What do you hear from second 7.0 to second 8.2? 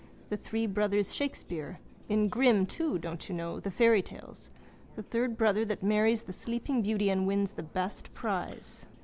and wins the best